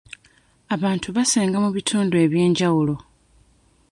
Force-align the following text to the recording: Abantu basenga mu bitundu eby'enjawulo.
Abantu 0.75 1.07
basenga 1.15 1.57
mu 1.63 1.69
bitundu 1.75 2.15
eby'enjawulo. 2.25 2.95